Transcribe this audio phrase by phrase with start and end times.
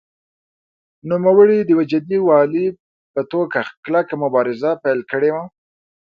[1.09, 2.67] نوموړي د یو جدي والي
[3.13, 5.43] په توګه کلکه مبارزه پیل کړې وه.